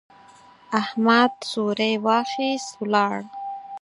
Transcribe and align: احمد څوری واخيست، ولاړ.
احمد 0.81 1.31
څوری 1.51 1.93
واخيست، 2.05 2.69
ولاړ. 2.81 3.17